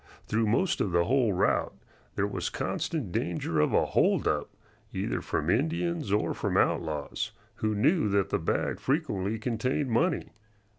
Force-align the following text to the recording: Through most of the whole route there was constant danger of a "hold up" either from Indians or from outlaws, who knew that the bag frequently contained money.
Through 0.25 0.47
most 0.47 0.81
of 0.81 0.93
the 0.93 1.03
whole 1.05 1.31
route 1.31 1.75
there 2.15 2.25
was 2.25 2.49
constant 2.49 3.11
danger 3.11 3.59
of 3.59 3.71
a 3.71 3.85
"hold 3.85 4.27
up" 4.27 4.49
either 4.91 5.21
from 5.21 5.47
Indians 5.47 6.11
or 6.11 6.33
from 6.33 6.57
outlaws, 6.57 7.33
who 7.57 7.75
knew 7.75 8.09
that 8.09 8.29
the 8.29 8.39
bag 8.39 8.79
frequently 8.79 9.37
contained 9.37 9.91
money. 9.91 10.31